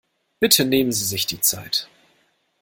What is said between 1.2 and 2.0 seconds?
die Zeit.